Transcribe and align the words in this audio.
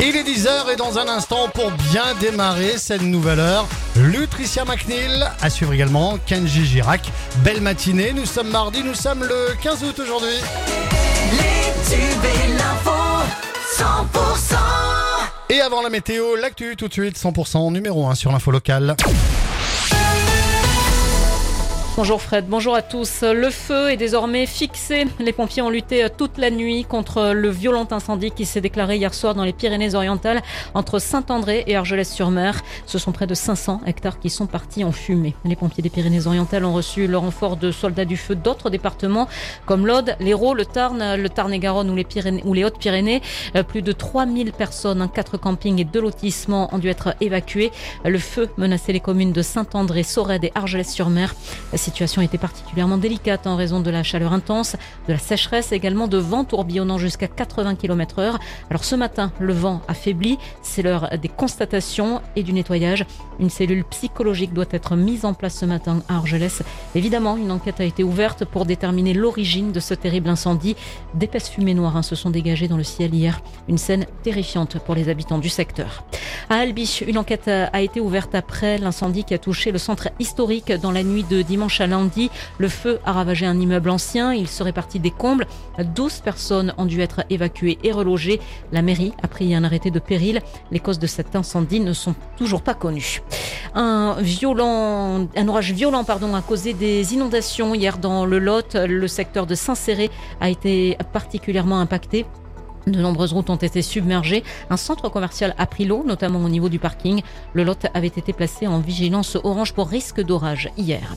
Il 0.00 0.16
est 0.16 0.22
10h 0.22 0.72
et 0.72 0.76
dans 0.76 0.98
un 0.98 1.08
instant, 1.08 1.48
pour 1.52 1.70
bien 1.90 2.14
démarrer 2.20 2.78
cette 2.78 3.02
nouvelle 3.02 3.38
heure, 3.38 3.66
Lutricia 3.96 4.64
McNeil, 4.64 5.24
à 5.42 5.50
suivre 5.50 5.74
également 5.74 6.18
Kenji 6.24 6.64
Girac. 6.64 7.12
Belle 7.44 7.60
matinée, 7.60 8.12
nous 8.14 8.24
sommes 8.24 8.48
mardi, 8.48 8.82
nous 8.82 8.94
sommes 8.94 9.24
le 9.24 9.54
15 9.62 9.84
août 9.84 9.98
aujourd'hui. 9.98 10.38
Les 11.32 11.94
tubes 11.94 12.24
et 12.24 12.48
l'info, 12.56 12.90
100%. 13.76 14.56
Et 15.50 15.60
avant 15.60 15.82
la 15.82 15.90
météo, 15.90 16.36
l'actu 16.36 16.76
tout 16.76 16.88
de 16.88 16.92
suite, 16.92 17.18
100% 17.18 17.70
numéro 17.72 18.08
1 18.08 18.14
sur 18.14 18.32
l'info 18.32 18.50
locale. 18.50 18.96
Bonjour 22.00 22.22
Fred, 22.22 22.46
bonjour 22.48 22.74
à 22.74 22.80
tous. 22.80 23.20
Le 23.20 23.50
feu 23.50 23.90
est 23.90 23.98
désormais 23.98 24.46
fixé. 24.46 25.06
Les 25.18 25.34
pompiers 25.34 25.60
ont 25.60 25.68
lutté 25.68 26.06
toute 26.16 26.38
la 26.38 26.50
nuit 26.50 26.86
contre 26.86 27.32
le 27.34 27.50
violent 27.50 27.86
incendie 27.90 28.30
qui 28.30 28.46
s'est 28.46 28.62
déclaré 28.62 28.96
hier 28.96 29.12
soir 29.12 29.34
dans 29.34 29.44
les 29.44 29.52
Pyrénées-Orientales 29.52 30.40
entre 30.72 30.98
Saint-André 30.98 31.62
et 31.66 31.76
Argelès-sur-Mer. 31.76 32.62
Ce 32.86 32.98
sont 32.98 33.12
près 33.12 33.26
de 33.26 33.34
500 33.34 33.82
hectares 33.84 34.18
qui 34.18 34.30
sont 34.30 34.46
partis 34.46 34.82
en 34.82 34.92
fumée. 34.92 35.34
Les 35.44 35.56
pompiers 35.56 35.82
des 35.82 35.90
Pyrénées-Orientales 35.90 36.64
ont 36.64 36.72
reçu 36.72 37.06
le 37.06 37.18
renfort 37.18 37.58
de 37.58 37.70
soldats 37.70 38.06
du 38.06 38.16
feu 38.16 38.34
d'autres 38.34 38.70
départements 38.70 39.28
comme 39.66 39.86
l'Aude, 39.86 40.16
l'Hérault, 40.20 40.54
le 40.54 40.64
Tarn, 40.64 41.16
le 41.16 41.28
Tarn-et-Garonne 41.28 41.90
ou 41.90 42.54
les, 42.54 42.64
Hautes-Pyrénées. 42.64 43.20
Euh, 43.56 43.62
Plus 43.62 43.82
de 43.82 43.92
3000 43.92 44.52
personnes, 44.52 45.06
quatre 45.14 45.36
campings 45.36 45.78
et 45.78 45.84
deux 45.84 46.00
lotissements 46.00 46.74
ont 46.74 46.78
dû 46.78 46.88
être 46.88 47.14
évacués. 47.20 47.70
Le 48.06 48.18
feu 48.18 48.48
menaçait 48.56 48.94
les 48.94 49.00
communes 49.00 49.32
de 49.32 49.42
Saint-André, 49.42 50.02
Sorède 50.02 50.44
et 50.44 50.52
Argelès-sur-Mer. 50.54 51.34
La 51.90 51.92
situation 51.92 52.22
était 52.22 52.38
particulièrement 52.38 52.98
délicate 52.98 53.48
en 53.48 53.56
raison 53.56 53.80
de 53.80 53.90
la 53.90 54.04
chaleur 54.04 54.32
intense, 54.32 54.76
de 55.08 55.12
la 55.12 55.18
sécheresse, 55.18 55.72
également 55.72 56.06
de 56.06 56.18
vent 56.18 56.44
tourbillonnant 56.44 56.98
jusqu'à 56.98 57.26
80 57.26 57.74
km 57.74 58.20
heure. 58.20 58.38
Alors 58.70 58.84
ce 58.84 58.94
matin, 58.94 59.32
le 59.40 59.52
vent 59.52 59.82
affaibli. 59.88 60.38
C'est 60.62 60.82
l'heure 60.82 61.10
des 61.20 61.28
constatations 61.28 62.22
et 62.36 62.44
du 62.44 62.52
nettoyage. 62.52 63.04
Une 63.40 63.50
cellule 63.50 63.82
psychologique 63.86 64.52
doit 64.52 64.66
être 64.70 64.94
mise 64.94 65.24
en 65.24 65.34
place 65.34 65.56
ce 65.56 65.64
matin 65.64 66.00
à 66.08 66.18
Argelès. 66.18 66.62
Évidemment, 66.94 67.36
une 67.36 67.50
enquête 67.50 67.80
a 67.80 67.84
été 67.84 68.04
ouverte 68.04 68.44
pour 68.44 68.66
déterminer 68.66 69.12
l'origine 69.12 69.72
de 69.72 69.80
ce 69.80 69.94
terrible 69.94 70.28
incendie. 70.28 70.76
D'épaisses 71.14 71.48
fumées 71.48 71.74
noires 71.74 71.96
hein, 71.96 72.02
se 72.02 72.14
sont 72.14 72.30
dégagées 72.30 72.68
dans 72.68 72.76
le 72.76 72.84
ciel 72.84 73.12
hier. 73.12 73.42
Une 73.68 73.78
scène 73.78 74.06
terrifiante 74.22 74.78
pour 74.78 74.94
les 74.94 75.08
habitants 75.08 75.38
du 75.38 75.48
secteur. 75.48 76.04
À 76.50 76.56
Albi, 76.56 77.00
une 77.08 77.18
enquête 77.18 77.48
a 77.48 77.80
été 77.80 78.00
ouverte 78.00 78.36
après 78.36 78.78
l'incendie 78.78 79.24
qui 79.24 79.34
a 79.34 79.38
touché 79.38 79.72
le 79.72 79.78
centre 79.78 80.08
historique 80.20 80.70
dans 80.70 80.92
la 80.92 81.02
nuit 81.02 81.24
de 81.28 81.42
dimanche 81.42 81.79
lundi. 81.86 82.30
Le 82.58 82.68
feu 82.68 83.00
a 83.04 83.12
ravagé 83.12 83.46
un 83.46 83.58
immeuble 83.58 83.90
ancien. 83.90 84.32
Il 84.32 84.48
serait 84.48 84.72
parti 84.72 84.98
des 84.98 85.10
combles. 85.10 85.46
12 85.78 86.20
personnes 86.20 86.74
ont 86.78 86.86
dû 86.86 87.00
être 87.00 87.24
évacuées 87.30 87.78
et 87.82 87.92
relogées. 87.92 88.40
La 88.72 88.82
mairie 88.82 89.12
a 89.22 89.28
pris 89.28 89.54
un 89.54 89.64
arrêté 89.64 89.90
de 89.90 89.98
péril. 89.98 90.40
Les 90.70 90.80
causes 90.80 90.98
de 90.98 91.06
cet 91.06 91.36
incendie 91.36 91.80
ne 91.80 91.92
sont 91.92 92.14
toujours 92.36 92.62
pas 92.62 92.74
connues. 92.74 93.22
Un 93.74 94.16
orage 95.48 95.72
violent, 95.72 96.04
pardon, 96.04 96.34
a 96.34 96.42
causé 96.42 96.72
des 96.72 97.14
inondations 97.14 97.74
hier 97.74 97.98
dans 97.98 98.24
le 98.24 98.38
Lot. 98.38 98.74
Le 98.74 99.08
secteur 99.08 99.46
de 99.46 99.54
Saint-Céré 99.54 100.10
a 100.40 100.50
été 100.50 100.96
particulièrement 101.12 101.80
impacté. 101.80 102.26
De 102.86 102.98
nombreuses 102.98 103.32
routes 103.32 103.50
ont 103.50 103.56
été 103.56 103.82
submergées. 103.82 104.42
Un 104.70 104.76
centre 104.76 105.10
commercial 105.10 105.54
a 105.58 105.66
pris 105.66 105.84
l'eau, 105.84 106.02
notamment 106.06 106.42
au 106.42 106.48
niveau 106.48 106.68
du 106.68 106.78
parking. 106.78 107.22
Le 107.52 107.62
lot 107.62 107.86
avait 107.92 108.06
été 108.06 108.32
placé 108.32 108.66
en 108.66 108.80
vigilance 108.80 109.36
orange 109.44 109.74
pour 109.74 109.88
risque 109.88 110.20
d'orage 110.22 110.70
hier. 110.78 111.14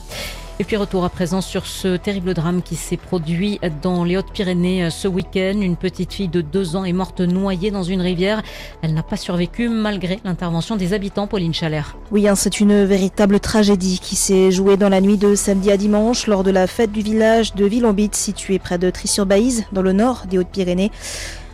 Et 0.60 0.66
puis 0.66 0.78
retour 0.78 1.04
à 1.04 1.10
présent 1.10 1.42
sur 1.42 1.66
ce 1.66 1.98
terrible 1.98 2.36
drame 2.36 2.62
qui 2.62 2.76
s'est 2.76 2.96
produit 2.96 3.60
dans 3.82 4.04
les 4.04 4.18
Hautes-Pyrénées 4.18 4.90
ce 4.92 5.08
week-end. 5.08 5.60
Une 5.60 5.76
petite 5.76 6.14
fille 6.14 6.28
de 6.28 6.42
deux 6.42 6.76
ans 6.76 6.86
est 6.86 6.94
morte 6.94 7.22
noyée 7.22 7.72
dans 7.72 7.82
une 7.82 8.02
rivière. 8.02 8.44
Elle 8.84 8.94
n'a 8.94 9.02
pas 9.02 9.18
survécu 9.18 9.68
malgré 9.68 10.20
l'intervention 10.24 10.76
des 10.76 10.94
habitants, 10.94 11.26
Pauline 11.26 11.56
Chalère. 11.56 11.98
Oui, 12.12 12.28
hein, 12.28 12.36
c'est 12.36 12.60
une 12.60 12.86
véritable 12.86 13.40
tragédie 13.40 14.00
qui 14.00 14.16
s'est 14.16 14.52
jouée 14.52 14.78
dans 14.78 14.90
la 14.90 15.02
nuit 15.02 15.18
de 15.18 15.34
samedi 15.34 15.72
à 15.72 15.78
dimanche 15.78 16.28
lors 16.28 16.44
de 16.44 16.52
la 16.52 16.68
fête 16.68 16.92
du 16.92 17.02
village 17.02 17.56
de 17.56 17.66
Villambite 17.66 18.16
situé 18.16 18.60
près 18.60 18.78
de 18.78 18.92
Tri-sur-Baïse 18.92 19.66
dans 19.72 19.82
le 19.82 19.92
nord 19.92 20.26
des 20.30 20.38
Hautes-Pyrénées. 20.38 20.92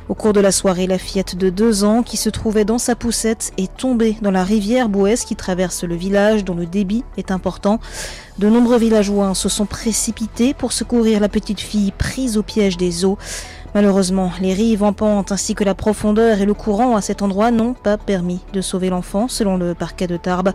Au 0.10 0.16
cours 0.16 0.34
de 0.34 0.40
la 0.40 0.52
soirée, 0.52 0.88
la 0.88 0.98
fillette 0.98 1.36
de 1.36 1.52
deux 1.52 1.84
ans 1.84 2.02
qui 2.02 2.18
se 2.18 2.32
trouvait 2.32 2.66
dans 2.66 2.80
sa 2.80 2.96
poussette 2.96 3.52
est 3.58 3.72
tombée 3.78 4.18
dans 4.24 4.32
la 4.32 4.44
rivière 4.44 4.90
Bouès 4.90 5.24
qui 5.24 5.36
traverse 5.36 5.84
le 5.84 5.94
village 5.94 6.44
dont 6.44 6.56
le 6.56 6.66
débit 6.66 7.04
est 7.18 7.30
important. 7.30 7.80
De 8.40 8.50
nombreux 8.50 8.80
villageois 8.80 9.36
se 9.36 9.50
sont 9.50 9.68
précipités 9.68 10.56
pour 10.56 10.74
secourir 10.74 11.20
la 11.20 11.30
petite 11.30 11.60
fille 11.60 11.92
prise 11.96 12.38
au 12.40 12.44
piège 12.44 12.76
des 12.76 13.06
eaux. 13.06 13.20
Malheureusement, 13.76 14.32
les 14.42 14.56
rives 14.56 14.82
en 14.82 14.94
pente 14.94 15.32
ainsi 15.32 15.54
que 15.54 15.64
la 15.64 15.76
profondeur 15.76 16.42
et 16.42 16.48
le 16.48 16.56
courant 16.56 16.96
à 16.96 17.02
cet 17.02 17.22
endroit 17.22 17.52
n'ont 17.52 17.76
pas 17.76 17.98
permis 17.98 18.40
de 18.52 18.62
sauver 18.62 18.90
l'enfant 18.90 19.28
selon 19.28 19.58
le 19.58 19.76
parquet 19.76 20.08
de 20.08 20.18
Tarbes. 20.18 20.54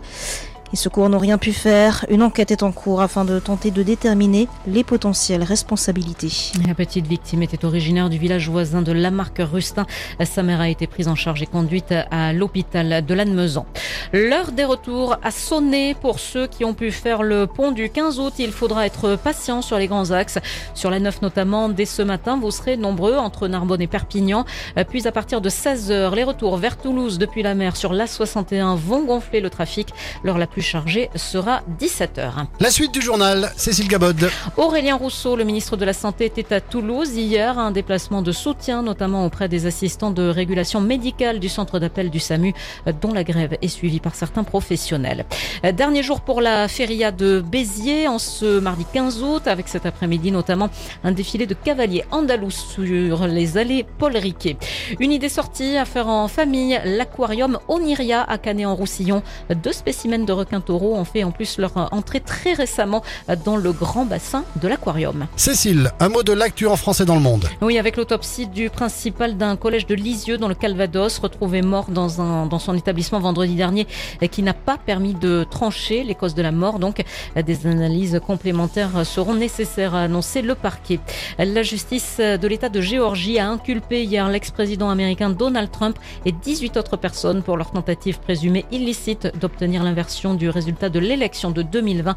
Les 0.71 0.77
secours 0.77 1.09
n'ont 1.09 1.19
rien 1.19 1.37
pu 1.37 1.53
faire. 1.53 2.05
Une 2.09 2.23
enquête 2.23 2.51
est 2.51 2.63
en 2.63 2.71
cours 2.71 3.01
afin 3.01 3.23
de 3.23 3.39
tenter 3.39 3.71
de 3.71 3.83
déterminer 3.83 4.47
les 4.67 4.83
potentielles 4.83 5.43
responsabilités. 5.43 6.51
La 6.67 6.73
petite 6.73 7.07
victime 7.07 7.43
était 7.43 7.63
originaire 7.65 8.09
du 8.09 8.17
village 8.17 8.49
voisin 8.49 8.81
de 8.81 8.91
Lamarque-Rustin. 8.91 9.85
Sa 10.23 10.43
mère 10.43 10.61
a 10.61 10.67
été 10.67 10.87
prise 10.87 11.07
en 11.07 11.15
charge 11.15 11.41
et 11.43 11.45
conduite 11.45 11.93
à 12.11 12.33
l'hôpital 12.33 13.05
de 13.05 13.13
Lannemezan. 13.13 13.65
L'heure 14.11 14.51
des 14.51 14.65
retours 14.65 15.17
a 15.23 15.31
sonné 15.31 15.93
pour 15.93 16.19
ceux 16.19 16.47
qui 16.47 16.65
ont 16.65 16.73
pu 16.73 16.91
faire 16.91 17.21
le 17.21 17.47
pont 17.47 17.71
du 17.71 17.89
15 17.89 18.19
août. 18.19 18.33
Il 18.39 18.51
faudra 18.51 18.85
être 18.85 19.15
patient 19.15 19.61
sur 19.61 19.77
les 19.77 19.87
grands 19.87 20.11
axes. 20.11 20.39
Sur 20.73 20.89
la 20.89 20.99
9 20.99 21.21
notamment, 21.21 21.69
dès 21.69 21.85
ce 21.85 22.01
matin, 22.01 22.37
vous 22.41 22.51
serez 22.51 22.75
nombreux 22.75 23.17
entre 23.17 23.47
Narbonne 23.47 23.81
et 23.81 23.87
Perpignan. 23.87 24.45
Puis 24.89 25.07
à 25.07 25.11
partir 25.11 25.41
de 25.41 25.49
16h, 25.49 26.15
les 26.15 26.23
retours 26.23 26.57
vers 26.57 26.77
Toulouse 26.77 27.17
depuis 27.17 27.43
la 27.43 27.55
mer 27.55 27.75
sur 27.75 27.93
l'A61 27.93 28.75
vont 28.75 29.05
gonfler 29.05 29.41
le 29.41 29.49
trafic. 29.49 29.89
L'heure 30.23 30.37
la 30.37 30.47
chargée 30.61 31.09
sera 31.15 31.61
17h. 31.79 32.45
La 32.59 32.71
suite 32.71 32.93
du 32.93 33.01
journal, 33.01 33.51
Cécile 33.57 33.87
Gabod. 33.87 34.29
Aurélien 34.57 34.95
Rousseau, 34.95 35.35
le 35.35 35.43
ministre 35.43 35.77
de 35.77 35.85
la 35.85 35.93
Santé, 35.93 36.25
était 36.25 36.53
à 36.53 36.61
Toulouse 36.61 37.15
hier. 37.15 37.57
Un 37.59 37.71
déplacement 37.71 38.21
de 38.21 38.31
soutien, 38.31 38.81
notamment 38.81 39.25
auprès 39.25 39.47
des 39.49 39.65
assistants 39.65 40.11
de 40.11 40.27
régulation 40.27 40.81
médicale 40.81 41.39
du 41.39 41.49
centre 41.49 41.79
d'appel 41.79 42.09
du 42.09 42.19
SAMU, 42.19 42.53
dont 43.01 43.13
la 43.13 43.23
grève 43.23 43.57
est 43.61 43.67
suivie 43.67 43.99
par 43.99 44.15
certains 44.15 44.43
professionnels. 44.43 45.25
Dernier 45.73 46.03
jour 46.03 46.21
pour 46.21 46.41
la 46.41 46.67
feria 46.67 47.11
de 47.11 47.41
Béziers, 47.41 48.07
en 48.07 48.19
ce 48.19 48.59
mardi 48.59 48.85
15 48.93 49.23
août, 49.23 49.47
avec 49.47 49.67
cet 49.67 49.85
après-midi 49.85 50.31
notamment 50.31 50.69
un 51.03 51.11
défilé 51.11 51.45
de 51.45 51.53
cavaliers 51.53 52.05
andalous 52.11 52.51
sur 52.51 53.27
les 53.27 53.57
allées 53.57 53.85
Paul 53.97 54.15
Riquet. 54.15 54.57
Une 54.99 55.11
idée 55.11 55.29
sortie 55.29 55.77
à 55.77 55.85
faire 55.85 56.07
en 56.07 56.27
famille, 56.27 56.79
l'aquarium 56.83 57.59
Oniria 57.67 58.23
à 58.23 58.37
Canet-en-Roussillon. 58.37 59.23
Deux 59.63 59.73
spécimens 59.73 60.25
de 60.25 60.33
requins 60.45 60.61
taureaux 60.61 60.95
ont 60.95 61.05
fait 61.05 61.23
en 61.23 61.31
plus 61.31 61.57
leur 61.57 61.71
entrée 61.91 62.21
très 62.21 62.53
récemment 62.53 63.03
dans 63.43 63.57
le 63.57 63.71
grand 63.71 64.05
bassin 64.05 64.45
de 64.61 64.67
l'aquarium. 64.67 65.27
Cécile, 65.35 65.91
un 65.99 66.09
mot 66.09 66.23
de 66.23 66.33
l'actu 66.33 66.67
en 66.67 66.75
français 66.75 67.05
dans 67.05 67.15
le 67.15 67.21
monde. 67.21 67.49
Oui, 67.61 67.77
avec 67.77 67.97
l'autopsie 67.97 68.47
du 68.47 68.69
principal 68.69 69.37
d'un 69.37 69.55
collège 69.55 69.87
de 69.87 69.95
Lisieux 69.95 70.37
dans 70.37 70.47
le 70.47 70.55
Calvados, 70.55 71.17
retrouvé 71.19 71.61
mort 71.61 71.87
dans, 71.89 72.21
un, 72.21 72.45
dans 72.45 72.59
son 72.59 72.75
établissement 72.75 73.19
vendredi 73.19 73.55
dernier, 73.55 73.87
qui 74.31 74.43
n'a 74.43 74.53
pas 74.53 74.77
permis 74.77 75.13
de 75.13 75.45
trancher 75.49 76.03
les 76.03 76.15
causes 76.15 76.35
de 76.35 76.41
la 76.41 76.51
mort. 76.51 76.79
Donc, 76.79 77.03
des 77.35 77.67
analyses 77.67 78.21
complémentaires 78.25 79.05
seront 79.05 79.33
nécessaires, 79.33 79.95
a 79.95 80.03
annoncé 80.03 80.41
le 80.41 80.55
parquet. 80.55 80.99
La 81.39 81.63
justice 81.63 82.17
de 82.19 82.47
l'État 82.47 82.69
de 82.69 82.81
Géorgie 82.81 83.39
a 83.39 83.49
inculpé 83.49 84.03
hier 84.03 84.29
l'ex-président 84.29 84.89
américain 84.89 85.29
Donald 85.31 85.71
Trump 85.71 85.97
et 86.25 86.31
18 86.31 86.77
autres 86.77 86.97
personnes 86.97 87.41
pour 87.41 87.57
leur 87.57 87.71
tentative 87.71 88.19
présumée 88.19 88.65
illicite 88.71 89.33
d'obtenir 89.39 89.83
l'inversion 89.83 90.34
du 90.35 90.49
résultat 90.49 90.89
de 90.89 90.99
l'élection 90.99 91.51
de 91.51 91.61
2020 91.61 92.15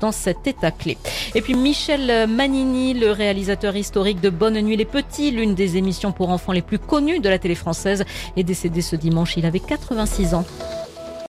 dans 0.00 0.12
cet 0.12 0.46
État 0.46 0.70
clé. 0.70 0.98
Et 1.34 1.40
puis 1.40 1.54
Michel 1.54 2.28
Manini, 2.28 2.94
le 2.94 3.10
réalisateur 3.10 3.76
historique 3.76 4.20
de 4.20 4.30
Bonne 4.30 4.60
Nuit 4.60 4.76
les 4.76 4.84
Petits, 4.84 5.30
l'une 5.30 5.54
des 5.54 5.76
émissions 5.76 6.12
pour 6.12 6.30
enfants 6.30 6.52
les 6.52 6.62
plus 6.62 6.78
connues 6.78 7.20
de 7.20 7.28
la 7.28 7.38
télé 7.38 7.54
française, 7.54 8.04
est 8.36 8.44
décédé 8.44 8.80
ce 8.82 8.96
dimanche. 8.96 9.36
Il 9.36 9.46
avait 9.46 9.60
86 9.60 10.34
ans. 10.34 10.44